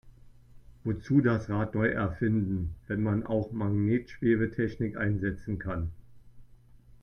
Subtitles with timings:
[0.83, 5.91] Wozu das Rad neu erfinden, wenn man auch Magnetschwebetechnik einsetzen kann?